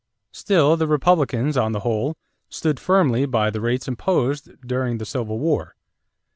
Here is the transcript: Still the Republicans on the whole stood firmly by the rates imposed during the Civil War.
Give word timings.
Still 0.31 0.77
the 0.77 0.87
Republicans 0.87 1.55
on 1.55 1.73
the 1.73 1.81
whole 1.81 2.17
stood 2.49 2.79
firmly 2.79 3.27
by 3.27 3.51
the 3.51 3.61
rates 3.61 3.87
imposed 3.87 4.49
during 4.65 4.97
the 4.97 5.05
Civil 5.05 5.37
War. 5.37 5.75